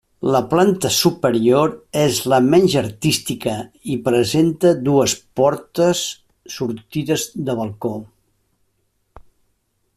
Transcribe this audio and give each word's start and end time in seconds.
La 0.33 0.39
planta 0.51 0.89
superior 0.93 1.73
és 2.03 2.21
la 2.33 2.39
menys 2.45 2.77
artística 2.81 3.53
i 3.95 3.99
presenta 4.09 4.73
dues 4.89 5.15
portes 5.41 6.03
sortides 6.57 7.31
de 7.51 7.59
balcó. 7.61 7.97